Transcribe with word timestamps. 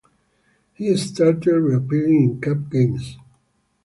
He 0.73 0.97
started 0.97 1.45
reappearing 1.59 2.23
in 2.23 2.41
cup 2.41 2.71
games. 2.71 3.17